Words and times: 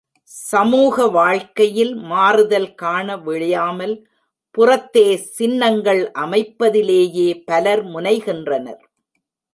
சமூக 0.31 1.05
வாழ்க்கையில் 1.07 1.91
மாறுதல் 2.03 2.75
காண 2.75 3.17
விழையாமல் 3.17 3.93
புறத்தே 4.57 5.05
சின்னங்கள் 5.37 6.01
அமைப்பதிலேயே 6.23 7.29
பலர் 7.45 7.83
முனைகின்றனர். 7.85 8.81